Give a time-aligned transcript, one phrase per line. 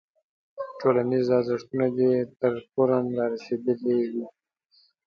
[0.79, 4.25] ټولنیز ارزښتونه دې تر فورم رارسېدلی وي.